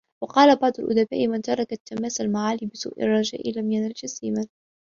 [0.23, 4.45] وَقَالَ بَعْضُ الْأُدَبَاءِ مَنْ تَرَكَ الْتِمَاسَ الْمَعَالِي بِسُوءِ الرَّجَاءِ لَمْ يَنَلْ جَسِيمًا